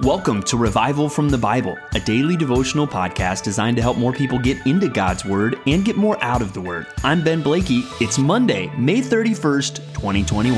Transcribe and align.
Welcome 0.00 0.42
to 0.44 0.56
Revival 0.56 1.10
from 1.10 1.28
the 1.28 1.36
Bible, 1.36 1.76
a 1.94 2.00
daily 2.00 2.34
devotional 2.34 2.86
podcast 2.86 3.42
designed 3.42 3.76
to 3.76 3.82
help 3.82 3.98
more 3.98 4.14
people 4.14 4.38
get 4.38 4.66
into 4.66 4.88
God's 4.88 5.22
Word 5.22 5.58
and 5.66 5.84
get 5.84 5.96
more 5.96 6.16
out 6.24 6.40
of 6.40 6.54
the 6.54 6.62
Word. 6.62 6.86
I'm 7.04 7.22
Ben 7.22 7.42
Blakey. 7.42 7.82
It's 8.00 8.18
Monday, 8.18 8.72
May 8.78 9.02
31st, 9.02 9.76
2021. 9.92 10.56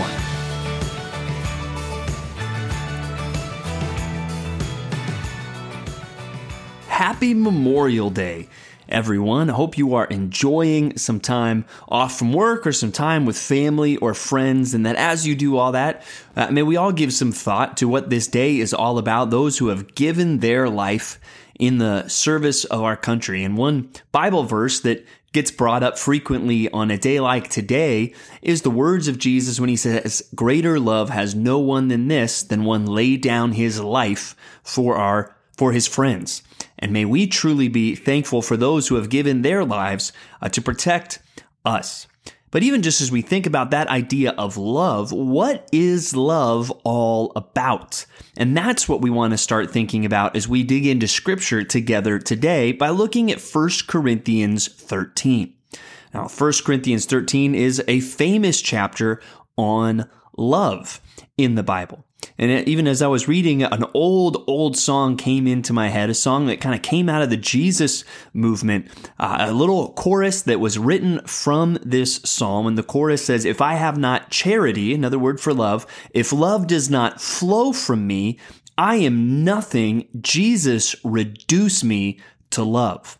Happy 6.86 7.34
Memorial 7.34 8.10
Day 8.10 8.48
everyone. 8.94 9.50
I 9.50 9.54
hope 9.54 9.76
you 9.76 9.94
are 9.94 10.04
enjoying 10.06 10.96
some 10.96 11.18
time 11.18 11.64
off 11.88 12.16
from 12.16 12.32
work 12.32 12.64
or 12.64 12.72
some 12.72 12.92
time 12.92 13.26
with 13.26 13.36
family 13.36 13.96
or 13.96 14.14
friends, 14.14 14.72
and 14.72 14.86
that 14.86 14.94
as 14.94 15.26
you 15.26 15.34
do 15.34 15.58
all 15.58 15.72
that, 15.72 16.02
uh, 16.36 16.50
may 16.52 16.62
we 16.62 16.76
all 16.76 16.92
give 16.92 17.12
some 17.12 17.32
thought 17.32 17.76
to 17.78 17.88
what 17.88 18.08
this 18.08 18.28
day 18.28 18.58
is 18.58 18.72
all 18.72 18.96
about 18.96 19.30
those 19.30 19.58
who 19.58 19.66
have 19.66 19.96
given 19.96 20.38
their 20.38 20.70
life 20.70 21.18
in 21.58 21.78
the 21.78 22.06
service 22.08 22.64
of 22.64 22.82
our 22.82 22.96
country. 22.96 23.42
And 23.42 23.58
one 23.58 23.90
Bible 24.12 24.44
verse 24.44 24.78
that 24.80 25.04
gets 25.32 25.50
brought 25.50 25.82
up 25.82 25.98
frequently 25.98 26.70
on 26.70 26.92
a 26.92 26.96
day 26.96 27.18
like 27.18 27.48
today 27.48 28.14
is 28.42 28.62
the 28.62 28.70
words 28.70 29.08
of 29.08 29.18
Jesus 29.18 29.58
when 29.58 29.68
he 29.68 29.76
says, 29.76 30.22
Greater 30.36 30.78
love 30.78 31.10
has 31.10 31.34
no 31.34 31.58
one 31.58 31.88
than 31.88 32.06
this, 32.06 32.44
than 32.44 32.64
one 32.64 32.86
lay 32.86 33.16
down 33.16 33.52
his 33.52 33.80
life 33.80 34.36
for 34.62 34.94
our 34.94 35.34
for 35.56 35.72
his 35.72 35.86
friends. 35.86 36.42
And 36.84 36.92
may 36.92 37.06
we 37.06 37.26
truly 37.26 37.68
be 37.68 37.94
thankful 37.94 38.42
for 38.42 38.58
those 38.58 38.88
who 38.88 38.96
have 38.96 39.08
given 39.08 39.40
their 39.40 39.64
lives 39.64 40.12
uh, 40.42 40.50
to 40.50 40.60
protect 40.60 41.18
us. 41.64 42.06
But 42.50 42.62
even 42.62 42.82
just 42.82 43.00
as 43.00 43.10
we 43.10 43.22
think 43.22 43.46
about 43.46 43.70
that 43.70 43.88
idea 43.88 44.32
of 44.32 44.58
love, 44.58 45.10
what 45.10 45.66
is 45.72 46.14
love 46.14 46.70
all 46.84 47.32
about? 47.36 48.04
And 48.36 48.54
that's 48.54 48.86
what 48.86 49.00
we 49.00 49.08
want 49.08 49.30
to 49.30 49.38
start 49.38 49.70
thinking 49.70 50.04
about 50.04 50.36
as 50.36 50.46
we 50.46 50.62
dig 50.62 50.86
into 50.86 51.08
scripture 51.08 51.64
together 51.64 52.18
today 52.18 52.72
by 52.72 52.90
looking 52.90 53.32
at 53.32 53.40
1 53.40 53.70
Corinthians 53.86 54.68
13. 54.68 55.54
Now, 56.12 56.28
1 56.28 56.52
Corinthians 56.66 57.06
13 57.06 57.54
is 57.54 57.82
a 57.88 58.00
famous 58.00 58.60
chapter 58.60 59.22
on 59.56 60.06
love 60.36 61.00
in 61.38 61.54
the 61.54 61.62
Bible. 61.62 62.04
And 62.36 62.66
even 62.66 62.88
as 62.88 63.00
I 63.00 63.06
was 63.06 63.28
reading, 63.28 63.62
an 63.62 63.84
old, 63.94 64.42
old 64.48 64.76
song 64.76 65.16
came 65.16 65.46
into 65.46 65.72
my 65.72 65.88
head, 65.88 66.10
a 66.10 66.14
song 66.14 66.46
that 66.46 66.60
kind 66.60 66.74
of 66.74 66.82
came 66.82 67.08
out 67.08 67.22
of 67.22 67.30
the 67.30 67.36
Jesus 67.36 68.04
movement, 68.32 68.88
uh, 69.20 69.36
a 69.40 69.52
little 69.52 69.92
chorus 69.92 70.42
that 70.42 70.58
was 70.58 70.78
written 70.78 71.20
from 71.26 71.78
this 71.82 72.16
psalm. 72.24 72.66
And 72.66 72.76
the 72.76 72.82
chorus 72.82 73.24
says, 73.24 73.44
If 73.44 73.60
I 73.60 73.74
have 73.74 73.96
not 73.96 74.30
charity, 74.30 74.92
another 74.92 75.18
word 75.18 75.40
for 75.40 75.54
love, 75.54 75.86
if 76.10 76.32
love 76.32 76.66
does 76.66 76.90
not 76.90 77.20
flow 77.20 77.72
from 77.72 78.06
me, 78.06 78.38
I 78.76 78.96
am 78.96 79.44
nothing. 79.44 80.08
Jesus, 80.20 80.96
reduce 81.04 81.84
me 81.84 82.18
to 82.50 82.64
love. 82.64 83.16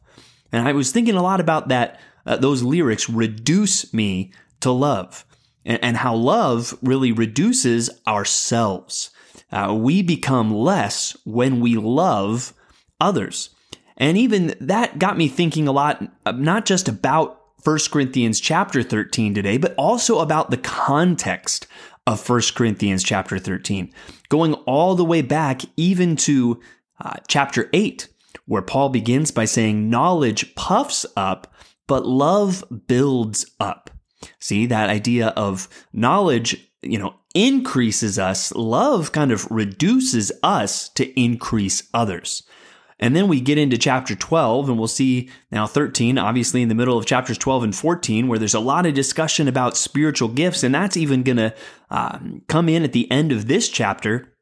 And 0.51 0.67
I 0.67 0.73
was 0.73 0.91
thinking 0.91 1.15
a 1.15 1.23
lot 1.23 1.41
about 1.41 1.69
that, 1.69 2.01
uh, 2.27 2.37
those 2.37 2.65
lyrics, 2.65 3.09
reduce 3.09 3.95
me 3.95 4.33
to 4.61 4.73
love 4.73 5.25
and, 5.65 5.83
and 5.83 5.97
how 5.97 6.15
love 6.15 6.77
really 6.83 7.13
reduces 7.13 7.91
ourselves. 8.07 9.11
Uh, 9.53 9.75
we 9.75 10.03
become 10.03 10.55
less 10.55 11.17
when 11.25 11.61
we 11.61 11.77
love 11.77 12.53
others. 13.01 13.51
And 13.97 14.19
even 14.19 14.55
that 14.61 14.99
got 14.99 15.17
me 15.17 15.29
thinking 15.29 15.69
a 15.69 15.73
lot, 15.73 16.03
uh, 16.27 16.33
not 16.33 16.67
just 16.67 16.89
about 16.89 17.41
1 17.65 17.79
Corinthians 17.91 18.41
chapter 18.41 18.83
13 18.83 19.35
today, 19.35 19.57
but 19.57 19.75
also 19.77 20.19
about 20.19 20.51
the 20.51 20.57
context 20.59 21.67
of 22.07 22.29
1 22.29 22.43
Corinthians 22.55 23.03
chapter 23.03 23.39
13, 23.39 23.93
going 24.29 24.55
all 24.55 24.95
the 24.95 25.05
way 25.05 25.23
back 25.23 25.63
even 25.77 26.17
to 26.17 26.61
uh, 27.01 27.15
chapter 27.29 27.71
8, 27.73 28.09
where 28.47 28.63
Paul 28.63 28.91
begins 28.91 29.31
by 29.31 29.47
saying, 29.47 29.89
Knowledge 29.89 30.55
puffs 30.55 31.07
up, 31.17 31.55
but 31.87 32.05
love 32.05 32.65
builds 32.87 33.47
up. 33.59 33.91
See, 34.39 34.67
that 34.67 34.91
idea 34.91 35.29
of 35.29 35.69
knowledge, 35.93 36.71
you 36.83 36.99
know, 36.99 37.15
increases 37.35 38.19
us. 38.19 38.53
Love 38.53 39.13
kind 39.13 39.33
of 39.33 39.51
reduces 39.51 40.33
us 40.43 40.89
to 40.91 41.21
increase 41.21 41.89
others. 41.93 42.43
And 43.01 43.15
then 43.15 43.29
we 43.29 43.41
get 43.41 43.59
into 43.59 43.77
chapter 43.77 44.15
12, 44.15 44.69
and 44.69 44.79
we'll 44.79 44.89
see 44.89 45.29
now 45.51 45.67
13, 45.67 46.17
obviously 46.17 46.63
in 46.63 46.69
the 46.69 46.75
middle 46.75 46.97
of 46.97 47.07
chapters 47.07 47.37
12 47.39 47.65
and 47.65 47.77
14, 47.77 48.29
where 48.29 48.39
there's 48.39 48.55
a 48.55 48.61
lot 48.61 48.87
of 48.87 48.95
discussion 48.95 49.49
about 49.49 49.77
spiritual 49.77 50.29
gifts. 50.29 50.63
And 50.63 50.75
that's 50.75 50.97
even 50.97 51.23
going 51.23 51.39
to 51.39 51.55
um, 51.91 52.43
come 52.49 52.69
in 52.69 52.85
at 52.85 52.93
the 52.93 53.11
end 53.11 53.33
of 53.33 53.49
this 53.49 53.69
chapter. 53.69 54.33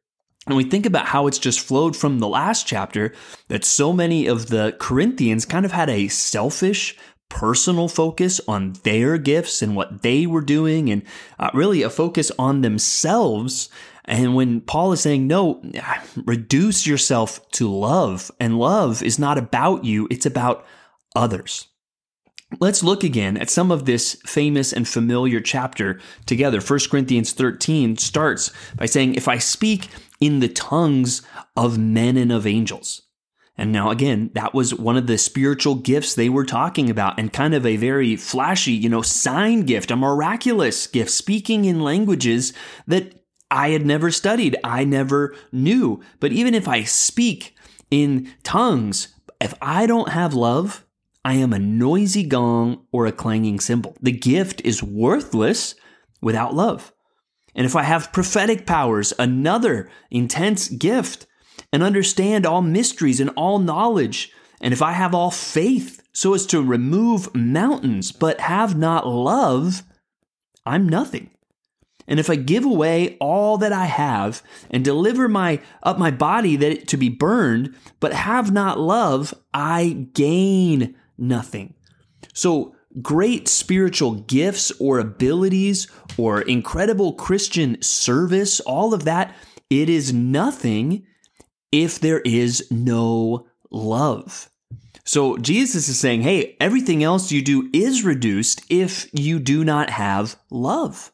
And 0.47 0.57
we 0.57 0.65
think 0.65 0.87
about 0.87 1.07
how 1.07 1.29
it's 1.29 1.39
just 1.39 1.61
flowed 1.61 1.97
from 1.97 2.19
the 2.19 2.29
last 2.29 2.67
chapter 2.67 3.15
that 3.49 3.65
so 3.65 3.93
many 3.93 4.27
of 4.27 4.49
the 4.49 4.77
Corinthians 4.79 5.47
kind 5.47 5.65
of 5.65 5.73
had 5.73 5.89
a 5.89 6.09
selfish, 6.09 6.97
personal 7.33 7.89
focus 7.89 8.43
on 8.47 8.75
their 8.83 9.17
gifts 9.17 9.63
and 9.63 9.75
what 9.75 10.03
they 10.03 10.27
were 10.27 10.43
doing, 10.43 10.91
and 10.91 11.03
uh, 11.39 11.49
really 11.55 11.83
a 11.83 11.89
focus 11.89 12.31
on 12.39 12.61
themselves. 12.61 13.71
And 14.05 14.35
when 14.35 14.61
Paul 14.61 14.93
is 14.93 15.01
saying, 15.01 15.27
no, 15.27 15.63
reduce 16.27 16.87
yourself 16.87 17.51
to 17.53 17.71
love, 17.71 18.31
and 18.39 18.59
love 18.59 19.03
is 19.03 19.19
not 19.19 19.39
about 19.39 19.83
you, 19.83 20.07
it's 20.11 20.27
about 20.27 20.67
others. 21.17 21.69
Let's 22.61 22.85
look 22.85 23.03
again 23.03 23.39
at 23.39 23.49
some 23.49 23.71
of 23.71 23.87
this 23.87 24.21
famous 24.27 24.71
and 24.71 24.87
familiar 24.87 25.41
chapter 25.41 25.99
together. 26.27 26.61
1 26.61 26.81
Corinthians 26.91 27.33
13 27.33 27.97
starts 27.97 28.53
by 28.77 28.85
saying, 28.85 29.15
If 29.15 29.27
I 29.27 29.39
speak 29.39 29.89
in 30.21 30.41
the 30.41 30.51
tongues 30.51 31.23
of 31.57 31.79
men 31.79 32.19
and 32.19 32.31
of 32.31 32.47
angels, 32.47 33.03
and 33.57 33.71
now, 33.71 33.91
again, 33.91 34.31
that 34.35 34.55
was 34.55 34.75
one 34.75 34.97
of 34.97 35.07
the 35.07 35.19
spiritual 35.19 35.75
gifts 35.75 36.15
they 36.15 36.31
were 36.31 36.47
talking 36.47 36.89
about, 36.89 37.19
and 37.19 37.33
kind 37.33 37.53
of 37.53 37.67
a 37.67 37.77
very 37.77 38.17
flashy, 38.17 38.73
you 38.73 38.89
know, 38.89 39.03
sign 39.03 39.63
gift, 39.63 39.91
a 39.91 39.97
miraculous 39.97 40.87
gift, 40.87 41.11
speaking 41.11 41.67
in 41.67 41.83
languages 41.83 42.55
that 42.87 43.23
I 43.51 43.71
had 43.71 43.85
never 43.85 44.11
studied, 44.11 44.57
I 44.65 44.85
never 44.85 45.37
knew. 45.53 46.01
But 46.19 46.33
even 46.33 46.55
if 46.55 46.67
I 46.67 46.85
speak 46.85 47.55
in 47.91 48.33
tongues, 48.43 49.15
if 49.39 49.53
I 49.61 49.87
don't 49.87 50.09
have 50.09 50.33
love, 50.33 50.87
I 51.23 51.35
am 51.35 51.53
a 51.53 51.59
noisy 51.59 52.25
gong 52.25 52.87
or 52.91 53.07
a 53.07 53.13
clanging 53.13 53.61
cymbal. 53.61 53.97
The 54.01 54.13
gift 54.13 54.63
is 54.63 54.83
worthless 54.83 55.75
without 56.23 56.55
love. 56.55 56.93
And 57.55 57.67
if 57.67 57.77
I 57.77 57.83
have 57.83 58.13
prophetic 58.15 58.67
powers, 58.67 59.13
another 59.19 59.91
intense 60.11 60.69
gift, 60.69 61.27
and 61.73 61.83
understand 61.83 62.47
all 62.47 62.63
mysteries 62.63 63.21
and 63.21 63.31
all 63.31 63.59
knowledge. 63.59 64.31
And 64.61 64.73
if 64.73 64.83
I 64.83 64.93
have 64.93 65.15
all 65.15 65.31
faith 65.31 66.03
so 66.13 66.35
as 66.35 66.47
to 66.47 66.63
remove 66.63 67.35
mountains, 67.35 68.13
but 68.13 68.41
have 68.41 68.77
not 68.77 69.07
love, 69.07 69.83
I'm 70.67 70.89
nothing. 70.89 71.31
And 72.07 72.21
if 72.21 72.29
I 72.29 72.37
give 72.37 72.65
away 72.65 73.17
all 73.21 73.59
that 73.59 73.73
I 73.73 73.87
have 73.87 74.43
and 74.71 74.85
deliver 74.85 75.29
my 75.29 75.61
up 75.83 75.99
my 75.99 76.11
body 76.11 76.57
that 76.57 76.89
to 76.89 76.97
be 76.97 77.09
burned, 77.09 77.75
but 78.01 78.13
have 78.13 78.53
not 78.53 78.79
love, 78.79 79.33
I 79.55 80.09
gain 80.13 80.97
nothing. 81.17 81.75
So 82.35 82.75
great 83.01 83.49
spiritual 83.49 84.13
gifts 84.13 84.73
or 84.79 84.99
abilities 84.99 85.87
or 86.19 86.43
incredible 86.43 87.15
Christian 87.15 87.81
service, 87.81 88.61
all 88.61 88.93
of 88.93 89.05
that, 89.05 89.35
it 89.71 89.89
is 89.89 90.13
nothing 90.13 91.07
if 91.73 91.99
there 91.99 92.21
is 92.21 92.71
no 92.71 93.47
love. 93.71 94.51
So 95.05 95.37
Jesus 95.39 95.89
is 95.89 95.99
saying, 95.99 96.23
hey, 96.23 96.57
everything 96.61 97.03
else 97.03 97.33
you 97.33 97.43
do 97.43 97.69
is 97.73 98.05
reduced 98.05 98.63
if 98.71 99.09
you 99.13 99.41
do 99.41 99.65
not 99.65 99.91
have 99.91 100.37
love. 100.51 101.11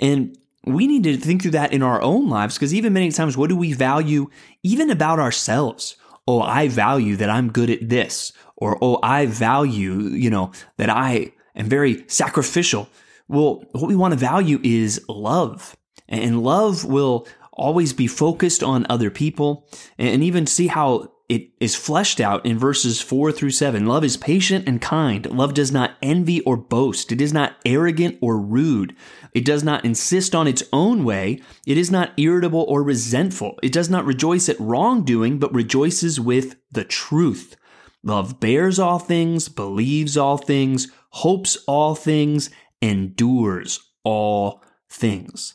And 0.00 0.38
we 0.64 0.86
need 0.86 1.02
to 1.04 1.16
think 1.18 1.42
through 1.42 1.50
that 1.52 1.74
in 1.74 1.82
our 1.82 2.00
own 2.00 2.30
lives 2.30 2.54
because 2.54 2.72
even 2.72 2.94
many 2.94 3.10
times, 3.10 3.36
what 3.36 3.50
do 3.50 3.56
we 3.56 3.74
value 3.74 4.30
even 4.62 4.88
about 4.88 5.18
ourselves? 5.18 5.96
Oh, 6.26 6.40
I 6.40 6.68
value 6.68 7.16
that 7.16 7.28
I'm 7.28 7.52
good 7.52 7.68
at 7.68 7.90
this. 7.90 8.32
Or, 8.56 8.78
oh, 8.80 8.98
I 9.02 9.26
value, 9.26 10.00
you 10.00 10.30
know, 10.30 10.52
that 10.78 10.88
I 10.88 11.32
am 11.54 11.68
very 11.68 12.04
sacrificial. 12.06 12.88
Well, 13.28 13.64
what 13.72 13.88
we 13.88 13.96
want 13.96 14.12
to 14.12 14.18
value 14.18 14.60
is 14.62 15.04
love. 15.08 15.76
And 16.08 16.42
love 16.42 16.84
will 16.84 17.26
always 17.54 17.92
be 17.92 18.06
focused 18.06 18.62
on 18.62 18.86
other 18.88 19.10
people, 19.10 19.68
and 19.98 20.22
even 20.22 20.46
see 20.46 20.66
how 20.66 21.10
it 21.28 21.48
is 21.58 21.74
fleshed 21.74 22.20
out 22.20 22.44
in 22.44 22.58
verses 22.58 23.00
4 23.00 23.32
through 23.32 23.50
7. 23.50 23.86
Love 23.86 24.04
is 24.04 24.18
patient 24.18 24.68
and 24.68 24.82
kind. 24.82 25.24
Love 25.30 25.54
does 25.54 25.72
not 25.72 25.96
envy 26.02 26.42
or 26.42 26.56
boast. 26.56 27.10
It 27.10 27.20
is 27.20 27.32
not 27.32 27.56
arrogant 27.64 28.18
or 28.20 28.38
rude. 28.38 28.94
It 29.32 29.44
does 29.44 29.64
not 29.64 29.86
insist 29.86 30.34
on 30.34 30.46
its 30.46 30.62
own 30.72 31.02
way. 31.02 31.40
It 31.66 31.78
is 31.78 31.90
not 31.90 32.12
irritable 32.18 32.66
or 32.68 32.82
resentful. 32.82 33.58
It 33.62 33.72
does 33.72 33.88
not 33.88 34.04
rejoice 34.04 34.50
at 34.50 34.60
wrongdoing, 34.60 35.38
but 35.38 35.54
rejoices 35.54 36.20
with 36.20 36.56
the 36.70 36.84
truth. 36.84 37.56
Love 38.02 38.38
bears 38.38 38.78
all 38.78 38.98
things, 38.98 39.48
believes 39.48 40.18
all 40.18 40.36
things, 40.36 40.88
hopes 41.08 41.56
all 41.66 41.94
things, 41.94 42.50
endures 42.82 43.80
all 44.04 44.62
things. 44.90 45.54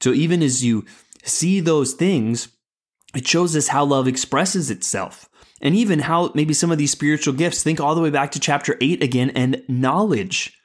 So 0.00 0.12
even 0.12 0.40
as 0.40 0.64
you 0.64 0.84
see 1.24 1.60
those 1.60 1.92
things, 1.94 2.48
it 3.14 3.26
shows 3.26 3.56
us 3.56 3.68
how 3.68 3.84
love 3.84 4.06
expresses 4.06 4.70
itself. 4.70 5.28
And 5.60 5.74
even 5.74 6.00
how 6.00 6.32
maybe 6.34 6.54
some 6.54 6.70
of 6.70 6.78
these 6.78 6.90
spiritual 6.90 7.34
gifts 7.34 7.62
think 7.62 7.80
all 7.80 7.94
the 7.94 8.00
way 8.00 8.10
back 8.10 8.32
to 8.32 8.40
chapter 8.40 8.76
8 8.80 9.02
again 9.02 9.30
and 9.30 9.62
knowledge. 9.68 10.56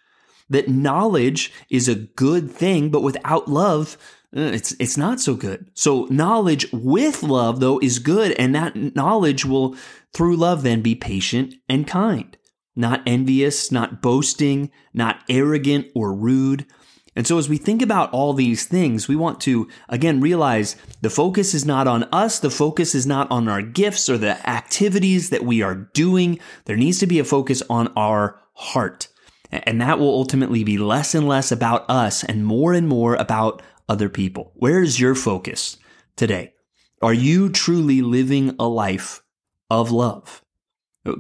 That 0.49 0.69
knowledge 0.69 1.51
is 1.69 1.87
a 1.89 1.95
good 1.95 2.51
thing 2.51 2.89
but 2.89 3.01
without 3.01 3.47
love 3.47 3.97
uh, 4.35 4.41
it's 4.41 4.75
it's 4.79 4.97
not 4.97 5.19
so 5.19 5.33
good. 5.33 5.69
So 5.73 6.05
knowledge 6.09 6.71
with 6.71 7.23
love 7.23 7.59
though 7.59 7.79
is 7.79 7.99
good 7.99 8.33
and 8.33 8.53
that 8.53 8.75
knowledge 8.95 9.45
will 9.45 9.75
through 10.13 10.37
love 10.37 10.63
then 10.63 10.81
be 10.81 10.95
patient 10.95 11.55
and 11.67 11.87
kind. 11.87 12.37
Not 12.75 13.01
envious 13.05 13.71
not 13.71 14.01
boasting 14.01 14.71
not 14.93 15.23
arrogant 15.29 15.87
or 15.95 16.13
rude 16.13 16.65
and 17.15 17.25
so, 17.25 17.37
as 17.37 17.47
we 17.47 17.57
think 17.57 17.81
about 17.81 18.11
all 18.11 18.33
these 18.33 18.65
things, 18.65 19.07
we 19.07 19.15
want 19.15 19.39
to 19.41 19.69
again 19.87 20.19
realize 20.19 20.75
the 21.01 21.09
focus 21.09 21.53
is 21.53 21.65
not 21.65 21.87
on 21.87 22.03
us. 22.11 22.39
The 22.39 22.49
focus 22.49 22.93
is 22.93 23.07
not 23.07 23.31
on 23.31 23.47
our 23.47 23.61
gifts 23.61 24.09
or 24.09 24.17
the 24.17 24.47
activities 24.47 25.29
that 25.29 25.45
we 25.45 25.61
are 25.61 25.75
doing. 25.75 26.39
There 26.65 26.75
needs 26.75 26.99
to 26.99 27.07
be 27.07 27.19
a 27.19 27.23
focus 27.23 27.63
on 27.69 27.87
our 27.95 28.41
heart. 28.53 29.07
And 29.49 29.79
that 29.79 29.97
will 29.97 30.09
ultimately 30.09 30.65
be 30.65 30.77
less 30.77 31.15
and 31.15 31.27
less 31.27 31.51
about 31.51 31.89
us 31.89 32.23
and 32.23 32.45
more 32.45 32.73
and 32.73 32.87
more 32.87 33.15
about 33.15 33.61
other 33.87 34.09
people. 34.09 34.51
Where 34.55 34.81
is 34.81 34.99
your 34.99 35.15
focus 35.15 35.77
today? 36.17 36.53
Are 37.01 37.13
you 37.13 37.49
truly 37.49 38.01
living 38.01 38.55
a 38.59 38.67
life 38.67 39.21
of 39.69 39.91
love? 39.91 40.41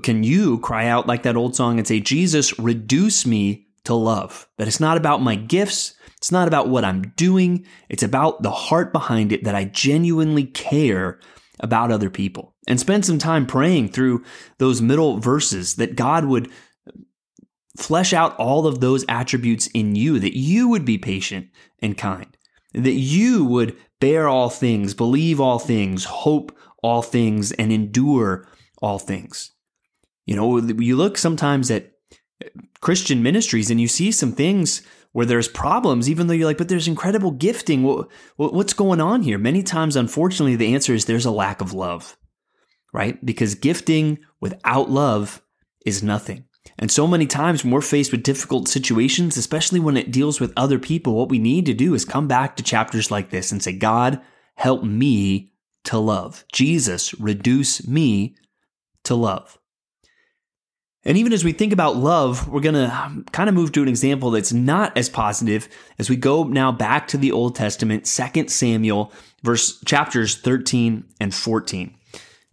Can 0.03 0.23
you 0.23 0.59
cry 0.59 0.87
out 0.87 1.07
like 1.07 1.23
that 1.23 1.37
old 1.37 1.55
song 1.55 1.77
and 1.77 1.87
say, 1.87 1.99
Jesus, 1.99 2.57
reduce 2.59 3.25
me 3.25 3.64
to 3.85 3.93
love. 3.93 4.47
That 4.57 4.67
it's 4.67 4.79
not 4.79 4.97
about 4.97 5.21
my 5.21 5.35
gifts. 5.35 5.93
It's 6.17 6.31
not 6.31 6.47
about 6.47 6.69
what 6.69 6.85
I'm 6.85 7.13
doing. 7.15 7.65
It's 7.89 8.03
about 8.03 8.41
the 8.43 8.51
heart 8.51 8.91
behind 8.91 9.31
it 9.31 9.43
that 9.43 9.55
I 9.55 9.65
genuinely 9.65 10.45
care 10.45 11.19
about 11.59 11.91
other 11.91 12.09
people. 12.09 12.55
And 12.67 12.79
spend 12.79 13.05
some 13.05 13.19
time 13.19 13.45
praying 13.45 13.89
through 13.89 14.23
those 14.57 14.81
middle 14.81 15.19
verses 15.19 15.75
that 15.75 15.95
God 15.95 16.25
would 16.25 16.51
flesh 17.77 18.13
out 18.13 18.35
all 18.37 18.67
of 18.67 18.79
those 18.79 19.05
attributes 19.07 19.67
in 19.67 19.95
you, 19.95 20.19
that 20.19 20.37
you 20.37 20.69
would 20.69 20.85
be 20.85 20.97
patient 20.97 21.49
and 21.79 21.97
kind, 21.97 22.35
that 22.73 22.93
you 22.93 23.45
would 23.45 23.75
bear 23.99 24.27
all 24.27 24.49
things, 24.49 24.93
believe 24.93 25.39
all 25.39 25.59
things, 25.59 26.05
hope 26.05 26.57
all 26.81 27.01
things, 27.01 27.51
and 27.53 27.71
endure 27.71 28.47
all 28.81 28.99
things. 28.99 29.51
You 30.25 30.35
know, 30.35 30.57
you 30.57 30.95
look 30.95 31.17
sometimes 31.17 31.69
at 31.69 31.91
Christian 32.81 33.23
ministries 33.23 33.71
and 33.71 33.79
you 33.79 33.87
see 33.87 34.11
some 34.11 34.33
things 34.33 34.81
where 35.11 35.25
there's 35.25 35.47
problems, 35.47 36.09
even 36.09 36.27
though 36.27 36.33
you're 36.33 36.47
like, 36.47 36.57
but 36.57 36.67
there's 36.67 36.87
incredible 36.87 37.31
gifting. 37.31 37.83
What, 37.83 38.09
what's 38.35 38.73
going 38.73 38.99
on 38.99 39.21
here? 39.21 39.37
Many 39.37 39.63
times, 39.63 39.95
unfortunately, 39.95 40.55
the 40.55 40.73
answer 40.73 40.93
is 40.93 41.05
there's 41.05 41.25
a 41.25 41.31
lack 41.31 41.61
of 41.61 41.73
love, 41.73 42.17
right? 42.93 43.23
Because 43.25 43.55
gifting 43.55 44.19
without 44.41 44.89
love 44.89 45.41
is 45.85 46.03
nothing. 46.03 46.45
And 46.77 46.91
so 46.91 47.07
many 47.07 47.27
times 47.27 47.63
when 47.63 47.71
we're 47.71 47.81
faced 47.81 48.11
with 48.11 48.23
difficult 48.23 48.67
situations, 48.67 49.37
especially 49.37 49.79
when 49.79 49.95
it 49.95 50.11
deals 50.11 50.41
with 50.41 50.51
other 50.57 50.79
people, 50.79 51.15
what 51.15 51.29
we 51.29 51.39
need 51.39 51.65
to 51.67 51.73
do 51.73 51.93
is 51.93 52.03
come 52.03 52.27
back 52.27 52.57
to 52.57 52.63
chapters 52.63 53.09
like 53.09 53.29
this 53.29 53.51
and 53.51 53.63
say, 53.63 53.71
God, 53.71 54.19
help 54.55 54.83
me 54.83 55.51
to 55.85 55.97
love. 55.97 56.43
Jesus, 56.51 57.17
reduce 57.19 57.87
me 57.87 58.35
to 59.03 59.15
love. 59.15 59.57
And 61.05 61.17
even 61.17 61.33
as 61.33 61.43
we 61.43 61.51
think 61.51 61.71
about 61.71 61.97
love, 61.97 62.47
we're 62.47 62.61
going 62.61 62.73
to 62.73 63.23
kind 63.31 63.47
of 63.47 63.53
move 63.53 63.71
to 63.73 63.83
an 63.83 63.87
example 63.87 64.31
that's 64.31 64.51
not 64.51 64.97
as 64.97 65.07
positive 65.07 65.69
as 65.99 66.09
we 66.09 66.15
go 66.15 66.43
now 66.43 66.71
back 66.71 67.07
to 67.09 67.17
the 67.17 67.31
Old 67.31 67.55
Testament, 67.55 68.05
2 68.05 68.47
Samuel, 68.47 69.13
verse 69.43 69.79
chapters 69.81 70.35
13 70.35 71.05
and 71.19 71.33
14. 71.33 71.95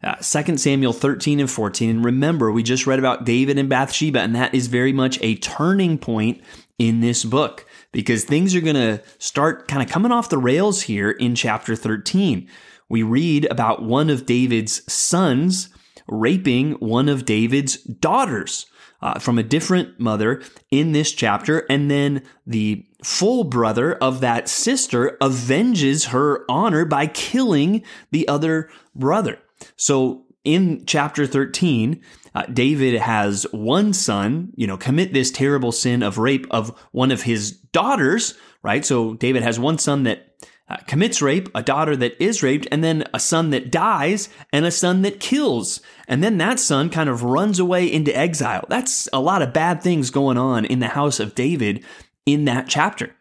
Uh, 0.04 0.16
2 0.16 0.58
Samuel 0.58 0.92
13 0.92 1.40
and 1.40 1.50
14. 1.50 1.88
And 1.88 2.04
remember, 2.04 2.52
we 2.52 2.62
just 2.62 2.86
read 2.86 2.98
about 2.98 3.24
David 3.24 3.56
and 3.56 3.70
Bathsheba, 3.70 4.20
and 4.20 4.34
that 4.34 4.54
is 4.54 4.66
very 4.66 4.92
much 4.92 5.18
a 5.22 5.36
turning 5.36 5.96
point 5.96 6.42
in 6.78 7.00
this 7.00 7.24
book 7.24 7.64
because 7.92 8.24
things 8.24 8.54
are 8.54 8.60
going 8.60 8.74
to 8.74 9.00
start 9.18 9.68
kind 9.68 9.82
of 9.82 9.88
coming 9.88 10.12
off 10.12 10.28
the 10.28 10.38
rails 10.38 10.82
here 10.82 11.10
in 11.10 11.34
chapter 11.34 11.74
13. 11.74 12.48
We 12.88 13.02
read 13.02 13.46
about 13.50 13.82
one 13.82 14.10
of 14.10 14.26
David's 14.26 14.92
sons 14.92 15.68
raping 16.08 16.72
one 16.72 17.08
of 17.08 17.24
David's 17.24 17.76
daughters 17.76 18.66
uh, 19.02 19.18
from 19.18 19.38
a 19.38 19.42
different 19.42 19.98
mother 19.98 20.42
in 20.70 20.92
this 20.92 21.12
chapter. 21.12 21.66
And 21.68 21.90
then 21.90 22.22
the 22.46 22.86
full 23.02 23.44
brother 23.44 23.94
of 23.94 24.20
that 24.20 24.48
sister 24.48 25.16
avenges 25.20 26.06
her 26.06 26.44
honor 26.48 26.84
by 26.84 27.08
killing 27.08 27.82
the 28.12 28.26
other 28.28 28.70
brother. 28.94 29.38
So 29.76 30.24
in 30.44 30.84
chapter 30.86 31.26
13, 31.26 32.00
uh, 32.34 32.42
David 32.46 33.00
has 33.00 33.44
one 33.52 33.92
son, 33.92 34.52
you 34.56 34.66
know, 34.66 34.76
commit 34.76 35.12
this 35.12 35.30
terrible 35.30 35.72
sin 35.72 36.02
of 36.02 36.18
rape 36.18 36.46
of 36.50 36.76
one 36.92 37.10
of 37.10 37.22
his 37.22 37.52
daughters, 37.52 38.34
right? 38.62 38.84
So 38.84 39.14
David 39.14 39.42
has 39.42 39.58
one 39.58 39.78
son 39.78 40.04
that 40.04 40.31
uh, 40.68 40.76
commits 40.86 41.20
rape, 41.20 41.48
a 41.54 41.62
daughter 41.62 41.96
that 41.96 42.20
is 42.22 42.42
raped, 42.42 42.66
and 42.70 42.82
then 42.82 43.04
a 43.12 43.20
son 43.20 43.50
that 43.50 43.70
dies, 43.70 44.28
and 44.52 44.64
a 44.64 44.70
son 44.70 45.02
that 45.02 45.20
kills. 45.20 45.80
And 46.08 46.22
then 46.22 46.38
that 46.38 46.60
son 46.60 46.88
kind 46.88 47.08
of 47.08 47.22
runs 47.22 47.58
away 47.58 47.92
into 47.92 48.16
exile. 48.16 48.64
That's 48.68 49.08
a 49.12 49.20
lot 49.20 49.42
of 49.42 49.52
bad 49.52 49.82
things 49.82 50.10
going 50.10 50.38
on 50.38 50.64
in 50.64 50.78
the 50.78 50.88
house 50.88 51.20
of 51.20 51.34
David 51.34 51.84
in 52.26 52.44
that 52.46 52.68
chapter. 52.68 53.14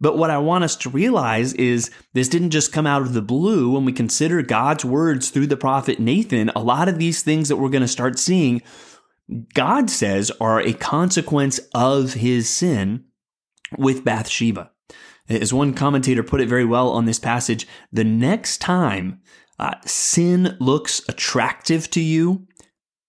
But 0.00 0.18
what 0.18 0.30
I 0.30 0.38
want 0.38 0.64
us 0.64 0.76
to 0.76 0.90
realize 0.90 1.52
is 1.54 1.90
this 2.12 2.28
didn't 2.28 2.50
just 2.50 2.72
come 2.72 2.86
out 2.86 3.02
of 3.02 3.14
the 3.14 3.22
blue 3.22 3.70
when 3.70 3.84
we 3.84 3.92
consider 3.92 4.42
God's 4.42 4.84
words 4.84 5.30
through 5.30 5.46
the 5.46 5.56
prophet 5.56 5.98
Nathan. 5.98 6.50
A 6.54 6.62
lot 6.62 6.88
of 6.88 6.98
these 6.98 7.22
things 7.22 7.48
that 7.48 7.56
we're 7.56 7.70
going 7.70 7.82
to 7.82 7.88
start 7.88 8.18
seeing, 8.18 8.62
God 9.54 9.90
says, 9.90 10.30
are 10.40 10.60
a 10.60 10.74
consequence 10.74 11.58
of 11.74 12.14
his 12.14 12.48
sin 12.48 13.04
with 13.78 14.04
Bathsheba. 14.04 14.70
As 15.28 15.52
one 15.52 15.72
commentator 15.72 16.22
put 16.22 16.40
it 16.40 16.48
very 16.48 16.64
well 16.64 16.90
on 16.90 17.06
this 17.06 17.18
passage, 17.18 17.66
the 17.90 18.04
next 18.04 18.58
time 18.58 19.20
uh, 19.58 19.74
sin 19.86 20.56
looks 20.60 21.02
attractive 21.08 21.90
to 21.90 22.00
you, 22.00 22.46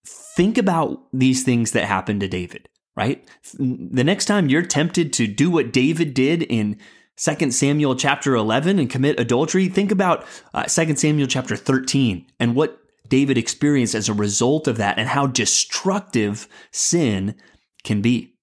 think 0.05 0.57
about 0.57 1.07
these 1.11 1.43
things 1.43 1.71
that 1.71 1.85
happened 1.85 2.21
to 2.21 2.27
David, 2.27 2.69
right? 2.95 3.27
The 3.59 4.03
next 4.03 4.25
time 4.25 4.47
you're 4.47 4.61
tempted 4.61 5.11
to 5.13 5.27
do 5.27 5.51
what 5.51 5.73
David 5.73 6.13
did 6.13 6.43
in 6.43 6.79
2 7.17 7.51
Samuel 7.51 7.95
chapter 7.95 8.35
11 8.35 8.79
and 8.79 8.89
commit 8.89 9.19
adultery, 9.19 9.67
think 9.67 9.91
about 9.91 10.25
uh, 10.53 10.63
2 10.63 10.95
Samuel 10.95 11.27
chapter 11.27 11.55
13 11.55 12.25
and 12.39 12.55
what 12.55 12.79
David 13.07 13.37
experienced 13.37 13.95
as 13.95 14.09
a 14.09 14.13
result 14.13 14.67
of 14.67 14.77
that 14.77 14.97
and 14.97 15.09
how 15.09 15.27
destructive 15.27 16.47
sin 16.71 17.35
can 17.83 18.01
be. 18.01 18.34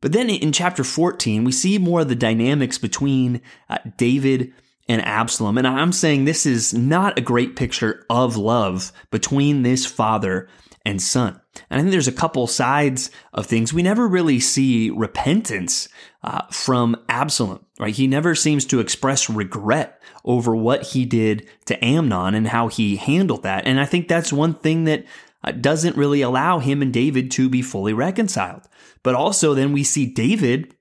But 0.00 0.12
then 0.12 0.30
in 0.30 0.52
chapter 0.52 0.84
14, 0.84 1.44
we 1.44 1.52
see 1.52 1.78
more 1.78 2.00
of 2.00 2.08
the 2.08 2.14
dynamics 2.14 2.78
between 2.78 3.40
uh, 3.68 3.78
David 3.96 4.52
and 4.88 5.04
Absalom. 5.04 5.58
And 5.58 5.66
I'm 5.66 5.92
saying 5.92 6.24
this 6.24 6.46
is 6.46 6.72
not 6.72 7.18
a 7.18 7.22
great 7.22 7.56
picture 7.56 8.04
of 8.08 8.36
love 8.36 8.92
between 9.10 9.62
this 9.62 9.84
father 9.84 10.48
and 10.84 11.02
son. 11.02 11.40
And 11.68 11.78
I 11.78 11.82
think 11.82 11.90
there's 11.90 12.08
a 12.08 12.12
couple 12.12 12.46
sides 12.46 13.10
of 13.34 13.46
things. 13.46 13.74
We 13.74 13.82
never 13.82 14.08
really 14.08 14.40
see 14.40 14.90
repentance 14.90 15.88
uh, 16.22 16.46
from 16.50 16.96
Absalom, 17.08 17.64
right? 17.78 17.94
He 17.94 18.06
never 18.06 18.34
seems 18.34 18.64
to 18.66 18.80
express 18.80 19.28
regret 19.28 20.00
over 20.24 20.56
what 20.56 20.82
he 20.82 21.04
did 21.04 21.48
to 21.66 21.84
Amnon 21.84 22.34
and 22.34 22.48
how 22.48 22.68
he 22.68 22.96
handled 22.96 23.42
that. 23.42 23.66
And 23.66 23.78
I 23.78 23.84
think 23.84 24.08
that's 24.08 24.32
one 24.32 24.54
thing 24.54 24.84
that 24.84 25.04
doesn't 25.52 25.96
really 25.96 26.22
allow 26.22 26.58
him 26.58 26.82
and 26.82 26.92
David 26.92 27.30
to 27.32 27.48
be 27.48 27.62
fully 27.62 27.92
reconciled. 27.92 28.62
But 29.02 29.14
also, 29.14 29.54
then 29.54 29.72
we 29.72 29.84
see 29.84 30.06
David 30.06 30.74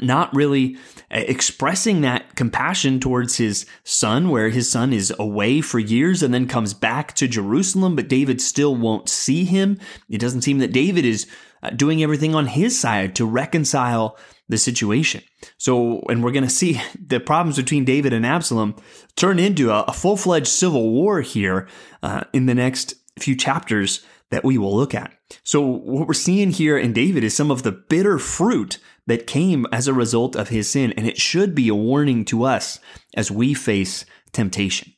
not 0.00 0.34
really 0.34 0.76
uh, 1.10 1.22
expressing 1.28 2.00
that 2.00 2.36
compassion 2.36 3.00
towards 3.00 3.36
his 3.36 3.66
son, 3.84 4.30
where 4.30 4.48
his 4.48 4.70
son 4.70 4.92
is 4.92 5.12
away 5.18 5.60
for 5.60 5.78
years 5.78 6.22
and 6.22 6.32
then 6.32 6.48
comes 6.48 6.74
back 6.74 7.14
to 7.14 7.28
Jerusalem, 7.28 7.96
but 7.96 8.08
David 8.08 8.40
still 8.40 8.74
won't 8.74 9.08
see 9.08 9.44
him. 9.44 9.78
It 10.08 10.20
doesn't 10.20 10.42
seem 10.42 10.58
that 10.58 10.72
David 10.72 11.04
is 11.04 11.26
uh, 11.62 11.70
doing 11.70 12.02
everything 12.02 12.34
on 12.34 12.46
his 12.46 12.78
side 12.78 13.14
to 13.16 13.26
reconcile 13.26 14.18
the 14.48 14.58
situation. 14.58 15.22
So, 15.58 16.00
and 16.08 16.22
we're 16.22 16.32
going 16.32 16.44
to 16.44 16.50
see 16.50 16.80
the 17.06 17.20
problems 17.20 17.56
between 17.56 17.84
David 17.84 18.12
and 18.12 18.26
Absalom 18.26 18.76
turn 19.16 19.38
into 19.38 19.70
a, 19.70 19.82
a 19.82 19.92
full 19.92 20.16
fledged 20.16 20.48
civil 20.48 20.90
war 20.90 21.20
here 21.20 21.68
uh, 22.02 22.24
in 22.32 22.46
the 22.46 22.54
next 22.54 22.94
few 23.18 23.36
chapters 23.36 24.04
that 24.30 24.44
we 24.44 24.58
will 24.58 24.74
look 24.74 24.94
at. 24.94 25.12
So, 25.42 25.60
what 25.60 26.08
we're 26.08 26.14
seeing 26.14 26.50
here 26.50 26.76
in 26.76 26.92
David 26.92 27.24
is 27.24 27.36
some 27.36 27.50
of 27.50 27.62
the 27.62 27.72
bitter 27.72 28.18
fruit 28.18 28.78
that 29.06 29.26
came 29.26 29.66
as 29.70 29.86
a 29.86 29.94
result 29.94 30.34
of 30.34 30.48
his 30.48 30.68
sin, 30.68 30.92
and 30.96 31.06
it 31.06 31.18
should 31.18 31.54
be 31.54 31.68
a 31.68 31.74
warning 31.74 32.24
to 32.26 32.44
us 32.44 32.80
as 33.14 33.30
we 33.30 33.54
face 33.54 34.04
temptation. 34.32 34.93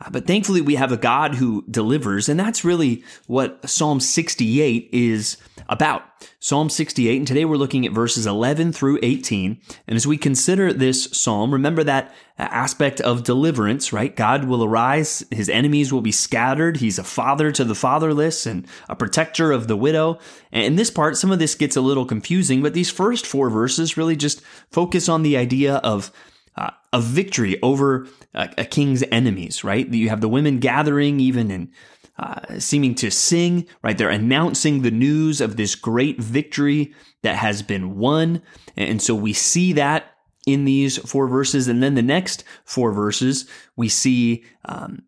Uh, 0.00 0.10
but 0.10 0.26
thankfully, 0.26 0.60
we 0.60 0.76
have 0.76 0.92
a 0.92 0.96
God 0.96 1.34
who 1.34 1.64
delivers, 1.70 2.28
and 2.28 2.38
that's 2.38 2.64
really 2.64 3.02
what 3.26 3.68
Psalm 3.68 4.00
68 4.00 4.88
is 4.92 5.36
about. 5.68 6.02
Psalm 6.40 6.70
68, 6.70 7.16
and 7.16 7.26
today 7.26 7.44
we're 7.44 7.56
looking 7.56 7.84
at 7.84 7.92
verses 7.92 8.26
11 8.26 8.72
through 8.72 8.98
18. 9.02 9.60
And 9.86 9.96
as 9.96 10.06
we 10.06 10.16
consider 10.16 10.72
this 10.72 11.04
psalm, 11.12 11.52
remember 11.52 11.84
that 11.84 12.14
aspect 12.38 13.00
of 13.00 13.24
deliverance, 13.24 13.92
right? 13.92 14.14
God 14.14 14.44
will 14.44 14.64
arise, 14.64 15.24
his 15.30 15.48
enemies 15.48 15.92
will 15.92 16.00
be 16.00 16.12
scattered. 16.12 16.76
He's 16.76 16.98
a 16.98 17.04
father 17.04 17.50
to 17.52 17.64
the 17.64 17.74
fatherless 17.74 18.46
and 18.46 18.66
a 18.88 18.96
protector 18.96 19.50
of 19.52 19.66
the 19.66 19.76
widow. 19.76 20.18
And 20.52 20.64
in 20.64 20.76
this 20.76 20.90
part, 20.90 21.16
some 21.16 21.32
of 21.32 21.38
this 21.40 21.54
gets 21.54 21.76
a 21.76 21.80
little 21.80 22.04
confusing, 22.04 22.62
but 22.62 22.74
these 22.74 22.90
first 22.90 23.26
four 23.26 23.50
verses 23.50 23.96
really 23.96 24.16
just 24.16 24.40
focus 24.70 25.08
on 25.08 25.22
the 25.22 25.36
idea 25.36 25.76
of 25.76 26.12
uh, 26.58 26.70
a 26.92 27.00
victory 27.00 27.60
over 27.62 28.08
a, 28.34 28.48
a, 28.58 28.64
king's 28.64 29.04
enemies, 29.12 29.62
right? 29.62 29.88
You 29.88 30.08
have 30.08 30.20
the 30.20 30.28
women 30.28 30.58
gathering 30.58 31.20
even 31.20 31.52
and 31.52 31.72
uh, 32.18 32.58
seeming 32.58 32.96
to 32.96 33.12
sing, 33.12 33.68
right? 33.80 33.96
They're 33.96 34.10
announcing 34.10 34.82
the 34.82 34.90
news 34.90 35.40
of 35.40 35.56
this 35.56 35.76
great 35.76 36.20
victory 36.20 36.92
that 37.22 37.36
has 37.36 37.62
been 37.62 37.96
won. 37.96 38.42
And 38.76 39.00
so 39.00 39.14
we 39.14 39.32
see 39.32 39.72
that 39.74 40.16
in 40.48 40.64
these 40.64 40.98
four 40.98 41.28
verses. 41.28 41.68
And 41.68 41.80
then 41.80 41.94
the 41.94 42.02
next 42.02 42.42
four 42.64 42.90
verses, 42.90 43.48
we 43.76 43.88
see 43.88 44.44
um, 44.64 45.02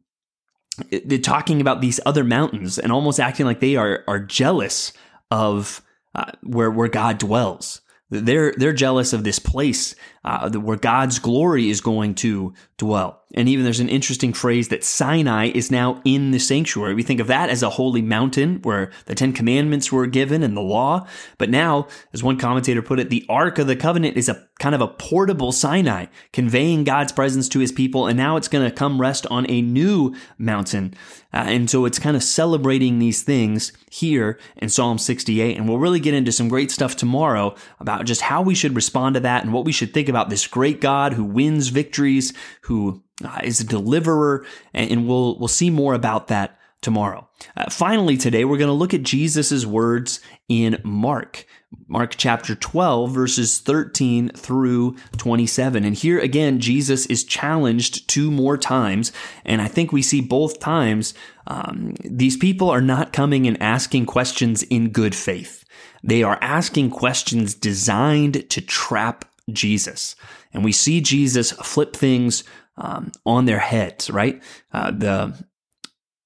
they're 1.05 1.19
talking 1.19 1.61
about 1.61 1.81
these 1.81 1.99
other 2.07 2.23
mountains 2.23 2.79
and 2.79 2.93
almost 2.93 3.19
acting 3.19 3.45
like 3.45 3.59
they 3.59 3.75
are, 3.75 4.05
are 4.07 4.21
jealous 4.21 4.93
of 5.33 5.83
uh, 6.15 6.31
where, 6.45 6.71
where 6.71 6.89
God 6.89 7.19
dwells. 7.19 7.81
They're 8.11 8.53
they're 8.57 8.73
jealous 8.73 9.13
of 9.13 9.23
this 9.23 9.39
place 9.39 9.95
uh, 10.25 10.51
where 10.51 10.77
God's 10.77 11.19
glory 11.19 11.71
is 11.71 11.81
going 11.81 12.17
to 12.17 12.53
dwell. 12.77 13.23
And 13.35 13.49
even 13.49 13.65
there's 13.65 13.81
an 13.81 13.89
interesting 13.89 14.33
phrase 14.33 14.69
that 14.69 14.83
Sinai 14.83 15.53
is 15.55 15.71
now 15.71 16.03
in 16.05 16.33
the 16.33 16.41
sanctuary. 16.41 16.95
We 16.95 17.05
think 17.05 17.21
of 17.21 17.29
that 17.29 17.49
as 17.49 17.63
a 17.63 17.71
holy 17.71 18.03
mountain 18.03 18.61
where 18.63 18.91
the 19.07 19.15
Ten 19.15 19.33
Commandments 19.33 19.93
were 19.93 20.07
given 20.07 20.43
and 20.43 20.57
the 20.57 20.61
law. 20.61 21.07
But 21.39 21.51
now, 21.51 21.87
as 22.13 22.25
one 22.25 22.37
commentator 22.37 22.83
put 22.83 22.99
it, 22.99 23.11
the 23.11 23.25
Ark 23.29 23.59
of 23.59 23.69
the 23.69 23.77
Covenant 23.77 24.17
is 24.17 24.29
a 24.29 24.49
kind 24.61 24.75
of 24.75 24.81
a 24.81 24.87
portable 24.87 25.51
Sinai, 25.51 26.07
conveying 26.33 26.85
God's 26.85 27.11
presence 27.11 27.49
to 27.49 27.59
his 27.59 27.73
people. 27.73 28.07
And 28.07 28.17
now 28.17 28.37
it's 28.37 28.47
going 28.47 28.65
to 28.65 28.75
come 28.75 29.01
rest 29.01 29.27
on 29.29 29.51
a 29.51 29.63
new 29.63 30.15
mountain. 30.39 30.95
Uh, 31.33 31.45
and 31.49 31.69
so 31.71 31.87
it's 31.87 31.99
kind 31.99 32.17
of 32.17 32.23
celebrating 32.23 32.99
these 32.99 33.23
things 33.23 33.73
here 33.91 34.39
in 34.59 34.69
Psalm 34.69 34.99
68. 34.99 35.57
And 35.57 35.67
we'll 35.67 35.79
really 35.79 35.99
get 35.99 36.15
into 36.15 36.31
some 36.31 36.49
great 36.49 36.71
stuff 36.71 36.95
tomorrow 36.95 37.57
about 37.81 38.05
just 38.05 38.21
how 38.21 38.43
we 38.43 38.55
should 38.55 38.77
respond 38.77 39.15
to 39.15 39.21
that 39.21 39.43
and 39.43 39.53
what 39.53 39.65
we 39.65 39.73
should 39.73 39.95
think 39.95 40.09
about 40.09 40.29
this 40.29 40.47
great 40.47 40.81
God 40.81 41.15
who 41.15 41.25
wins 41.25 41.69
victories, 41.69 42.35
who 42.63 43.03
uh, 43.25 43.41
is 43.43 43.61
a 43.61 43.67
deliverer, 43.67 44.45
and, 44.75 45.09
we'll 45.09 45.39
we'll 45.39 45.49
see 45.49 45.71
more 45.71 45.95
about 45.95 46.29
that 46.29 46.59
tomorrow. 46.81 47.29
Uh, 47.57 47.71
finally, 47.71 48.17
today 48.17 48.45
we're 48.45 48.59
going 48.59 48.69
to 48.69 48.75
look 48.75 48.95
at 48.95 49.03
Jesus' 49.03 49.67
words 49.67 50.21
in 50.49 50.81
Mark. 50.85 51.47
Mark 51.87 52.15
chapter 52.17 52.55
12, 52.55 53.13
verses 53.13 53.59
13 53.59 54.31
through 54.31 54.97
27. 55.19 55.85
And 55.85 55.97
here 55.97 56.19
again, 56.19 56.61
Jesus 56.61 57.07
is 57.07 57.25
challenged 57.25 58.09
two 58.09 58.31
more 58.31 58.57
times. 58.57 59.13
And 59.45 59.63
I 59.63 59.69
think 59.69 59.93
we 59.93 60.03
see 60.03 60.21
both 60.21 60.59
times 60.59 61.15
um, 61.47 61.95
these 62.05 62.37
people 62.37 62.71
are 62.71 62.81
not 62.81 63.13
coming 63.13 63.47
and 63.47 63.61
asking 63.63 64.07
questions 64.07 64.63
in 64.65 64.91
good 64.91 65.15
faith. 65.15 65.65
They 66.03 66.23
are 66.23 66.39
asking 66.41 66.91
questions 66.91 67.55
designed 67.55 68.49
to 68.51 68.61
trap 68.61 69.25
Jesus. 69.53 70.17
And 70.53 70.65
we 70.65 70.73
see 70.73 71.01
Jesus 71.01 71.53
flip 71.53 71.95
things 71.95 72.45
um, 72.77 73.13
on 73.27 73.45
their 73.45 73.59
heads, 73.59 74.11
right? 74.11 74.43
Uh, 74.73 74.91
the 74.91 75.45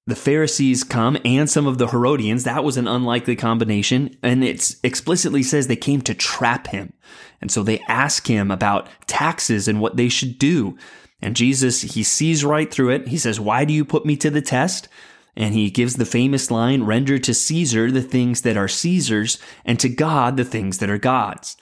the 0.07 0.15
Pharisees 0.15 0.83
come 0.83 1.17
and 1.25 1.49
some 1.49 1.65
of 1.65 1.77
the 1.77 1.87
Herodians. 1.87 2.43
That 2.43 2.63
was 2.63 2.77
an 2.77 2.87
unlikely 2.87 3.35
combination. 3.35 4.15
And 4.21 4.43
it 4.43 4.75
explicitly 4.83 5.41
says 5.41 5.67
they 5.67 5.75
came 5.75 6.01
to 6.01 6.13
trap 6.13 6.67
him. 6.67 6.93
And 7.41 7.51
so 7.51 7.63
they 7.63 7.79
ask 7.87 8.27
him 8.27 8.51
about 8.51 8.87
taxes 9.07 9.67
and 9.67 9.81
what 9.81 9.97
they 9.97 10.09
should 10.09 10.37
do. 10.37 10.77
And 11.21 11.35
Jesus, 11.35 11.81
he 11.81 12.03
sees 12.03 12.45
right 12.45 12.71
through 12.71 12.89
it. 12.91 13.07
He 13.07 13.17
says, 13.17 13.39
Why 13.39 13.65
do 13.65 13.73
you 13.73 13.83
put 13.83 14.05
me 14.05 14.15
to 14.17 14.29
the 14.29 14.41
test? 14.41 14.87
And 15.35 15.53
he 15.53 15.69
gives 15.69 15.95
the 15.95 16.05
famous 16.05 16.51
line, 16.51 16.83
Render 16.83 17.17
to 17.19 17.33
Caesar 17.33 17.91
the 17.91 18.01
things 18.01 18.41
that 18.41 18.57
are 18.57 18.67
Caesar's, 18.67 19.39
and 19.65 19.79
to 19.79 19.89
God 19.89 20.37
the 20.37 20.45
things 20.45 20.77
that 20.77 20.89
are 20.89 20.97
God's. 20.97 21.57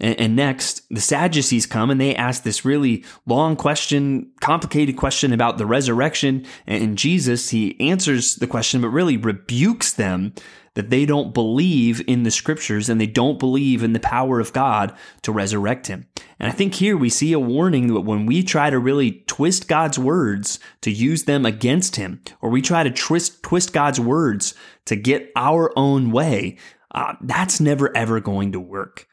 And, 0.00 0.18
and, 0.18 0.36
next, 0.36 0.82
the 0.90 1.00
Sadducees 1.00 1.66
come 1.66 1.90
and 1.90 2.00
they 2.00 2.16
ask 2.16 2.42
this 2.42 2.64
really 2.64 3.04
long 3.26 3.54
question, 3.54 4.32
complicated 4.40 4.96
question 4.96 5.32
about 5.32 5.56
the 5.56 5.66
resurrection. 5.66 6.46
And 6.66 6.98
Jesus, 6.98 7.50
he 7.50 7.78
answers 7.80 8.36
the 8.36 8.48
question, 8.48 8.80
but 8.80 8.88
really 8.88 9.16
rebukes 9.16 9.92
them 9.92 10.34
that 10.74 10.90
they 10.90 11.06
don't 11.06 11.32
believe 11.32 12.02
in 12.08 12.24
the 12.24 12.30
scriptures 12.30 12.88
and 12.88 13.00
they 13.00 13.06
don't 13.06 13.38
believe 13.38 13.82
in 13.82 13.92
the 13.92 14.00
power 14.00 14.40
of 14.40 14.52
God 14.52 14.92
to 15.22 15.30
resurrect 15.30 15.86
him. 15.86 16.06
And 16.40 16.50
I 16.50 16.52
think 16.52 16.74
here 16.74 16.96
we 16.96 17.08
see 17.08 17.32
a 17.32 17.38
warning 17.38 17.94
that 17.94 18.00
when 18.00 18.26
we 18.26 18.42
try 18.42 18.70
to 18.70 18.78
really 18.78 19.22
twist 19.28 19.68
God's 19.68 19.98
words 19.98 20.58
to 20.80 20.90
use 20.90 21.24
them 21.24 21.46
against 21.46 21.96
him, 21.96 22.20
or 22.40 22.50
we 22.50 22.60
try 22.60 22.82
to 22.82 22.90
twist, 22.90 23.42
twist 23.44 23.72
God's 23.72 24.00
words 24.00 24.54
to 24.86 24.96
get 24.96 25.30
our 25.36 25.72
own 25.78 26.10
way, 26.10 26.58
uh, 26.90 27.14
that's 27.20 27.60
never 27.60 27.96
ever 27.96 28.20
going 28.20 28.52
to 28.52 28.60
work 28.60 29.06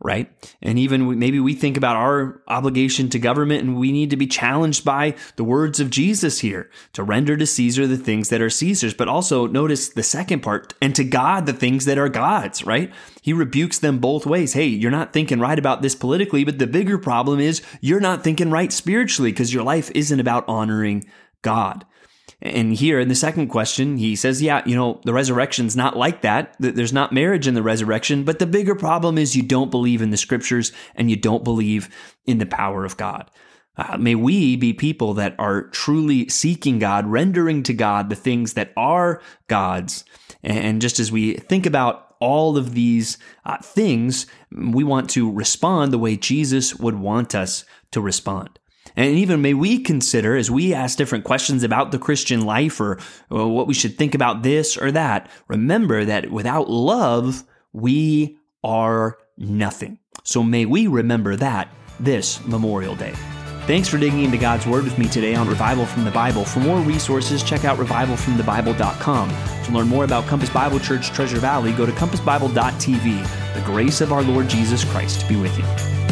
right? 0.00 0.30
And 0.60 0.78
even 0.78 1.18
maybe 1.18 1.40
we 1.40 1.54
think 1.54 1.76
about 1.76 1.96
our 1.96 2.42
obligation 2.48 3.08
to 3.10 3.18
government 3.18 3.62
and 3.62 3.76
we 3.76 3.92
need 3.92 4.10
to 4.10 4.16
be 4.16 4.26
challenged 4.26 4.84
by 4.84 5.14
the 5.36 5.44
words 5.44 5.80
of 5.80 5.90
Jesus 5.90 6.40
here 6.40 6.70
to 6.92 7.02
render 7.02 7.36
to 7.36 7.46
Caesar 7.46 7.86
the 7.86 7.96
things 7.96 8.28
that 8.28 8.42
are 8.42 8.50
Caesar's. 8.50 8.92
But 8.92 9.08
also 9.08 9.46
notice 9.46 9.88
the 9.88 10.02
second 10.02 10.40
part 10.40 10.74
and 10.82 10.94
to 10.94 11.04
God 11.04 11.46
the 11.46 11.54
things 11.54 11.86
that 11.86 11.98
are 11.98 12.10
God's, 12.10 12.64
right? 12.64 12.92
He 13.22 13.32
rebukes 13.32 13.78
them 13.78 13.98
both 13.98 14.26
ways. 14.26 14.52
Hey, 14.52 14.66
you're 14.66 14.90
not 14.90 15.12
thinking 15.12 15.40
right 15.40 15.58
about 15.58 15.80
this 15.80 15.94
politically, 15.94 16.44
but 16.44 16.58
the 16.58 16.66
bigger 16.66 16.98
problem 16.98 17.40
is 17.40 17.62
you're 17.80 18.00
not 18.00 18.22
thinking 18.22 18.50
right 18.50 18.72
spiritually 18.72 19.32
because 19.32 19.54
your 19.54 19.64
life 19.64 19.90
isn't 19.94 20.20
about 20.20 20.46
honoring 20.46 21.06
God. 21.40 21.86
And 22.42 22.74
here 22.74 23.00
in 23.00 23.08
the 23.08 23.14
second 23.14 23.48
question, 23.48 23.96
he 23.96 24.14
says, 24.14 24.42
yeah, 24.42 24.62
you 24.66 24.76
know, 24.76 25.00
the 25.04 25.14
resurrection's 25.14 25.74
not 25.74 25.96
like 25.96 26.20
that. 26.20 26.54
There's 26.60 26.92
not 26.92 27.12
marriage 27.12 27.48
in 27.48 27.54
the 27.54 27.62
resurrection, 27.62 28.24
but 28.24 28.38
the 28.38 28.46
bigger 28.46 28.74
problem 28.74 29.16
is 29.16 29.34
you 29.34 29.42
don't 29.42 29.70
believe 29.70 30.02
in 30.02 30.10
the 30.10 30.18
scriptures 30.18 30.70
and 30.94 31.10
you 31.10 31.16
don't 31.16 31.44
believe 31.44 31.88
in 32.26 32.38
the 32.38 32.46
power 32.46 32.84
of 32.84 32.98
God. 32.98 33.30
Uh, 33.78 33.96
may 33.98 34.14
we 34.14 34.56
be 34.56 34.72
people 34.72 35.14
that 35.14 35.34
are 35.38 35.64
truly 35.68 36.28
seeking 36.28 36.78
God, 36.78 37.06
rendering 37.06 37.62
to 37.64 37.74
God 37.74 38.08
the 38.08 38.16
things 38.16 38.54
that 38.54 38.72
are 38.76 39.20
God's. 39.48 40.04
And 40.42 40.80
just 40.80 40.98
as 40.98 41.12
we 41.12 41.34
think 41.34 41.66
about 41.66 42.14
all 42.18 42.56
of 42.56 42.74
these 42.74 43.18
uh, 43.44 43.58
things, 43.58 44.26
we 44.50 44.84
want 44.84 45.10
to 45.10 45.30
respond 45.30 45.92
the 45.92 45.98
way 45.98 46.16
Jesus 46.16 46.74
would 46.76 46.94
want 46.94 47.34
us 47.34 47.64
to 47.90 48.00
respond. 48.00 48.58
And 48.96 49.14
even 49.14 49.42
may 49.42 49.54
we 49.54 49.78
consider, 49.78 50.36
as 50.36 50.50
we 50.50 50.72
ask 50.72 50.96
different 50.96 51.24
questions 51.24 51.62
about 51.62 51.92
the 51.92 51.98
Christian 51.98 52.46
life 52.46 52.80
or, 52.80 52.98
what 53.28 53.66
we 53.66 53.74
should 53.74 53.98
think 53.98 54.14
about 54.14 54.42
this 54.42 54.76
or 54.76 54.90
that, 54.92 55.30
remember 55.48 56.04
that 56.04 56.30
without 56.30 56.70
love, 56.70 57.44
we 57.72 58.38
are 58.64 59.18
nothing. 59.36 59.98
So 60.24 60.42
may 60.42 60.64
we 60.64 60.86
remember 60.86 61.36
that 61.36 61.68
this 62.00 62.44
Memorial 62.46 62.96
Day. 62.96 63.14
Thanks 63.66 63.88
for 63.88 63.98
digging 63.98 64.22
into 64.22 64.38
God's 64.38 64.64
Word 64.64 64.84
with 64.84 64.96
me 64.96 65.08
today 65.08 65.34
on 65.34 65.48
Revival 65.48 65.86
from 65.86 66.04
the 66.04 66.10
Bible. 66.12 66.44
For 66.44 66.60
more 66.60 66.78
resources, 66.80 67.42
check 67.42 67.64
out 67.64 67.78
revivalfromthebible.com. 67.78 69.28
To 69.64 69.72
learn 69.72 69.88
more 69.88 70.04
about 70.04 70.26
Compass 70.26 70.50
Bible 70.50 70.78
Church 70.78 71.08
Treasure 71.10 71.40
Valley, 71.40 71.72
go 71.72 71.84
to 71.84 71.92
compassbible.tv. 71.92 73.54
The 73.54 73.60
grace 73.62 74.00
of 74.00 74.12
our 74.12 74.22
Lord 74.22 74.48
Jesus 74.48 74.84
Christ 74.84 75.28
be 75.28 75.34
with 75.34 75.56
you. 75.58 76.05